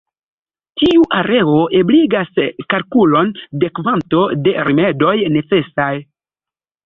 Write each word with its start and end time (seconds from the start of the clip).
Tiu 0.83 1.03
areo 1.17 1.57
ebligas 1.79 2.31
kalkulon 2.73 3.29
de 3.65 3.69
kvanto 3.81 4.23
de 4.47 4.55
rimedoj 4.69 5.15
necesaj. 5.37 5.93